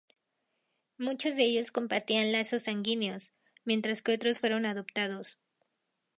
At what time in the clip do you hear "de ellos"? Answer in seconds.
1.35-1.71